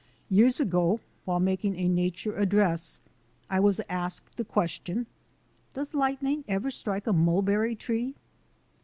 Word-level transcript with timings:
Years 0.31 0.59
ago, 0.59 0.99
while 1.25 1.39
making 1.39 1.75
a 1.75 1.87
nature 1.87 2.35
address, 2.35 3.01
I 3.51 3.59
was 3.59 3.79
asked 3.87 4.35
the 4.35 4.43
question: 4.43 5.05
"Does 5.75 5.93
lightning 5.93 6.43
ever 6.47 6.71
strike 6.71 7.05
a 7.05 7.13
mulberry 7.13 7.75
tree?" 7.75 8.15